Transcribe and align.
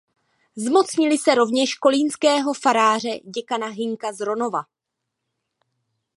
Zmocnili 0.55 1.17
se 1.17 1.35
rovněž 1.35 1.75
kolínského 1.75 2.53
faráře 2.53 3.09
děkana 3.35 3.67
Hynka 3.67 4.13
z 4.13 4.19
Ronova. 4.19 4.59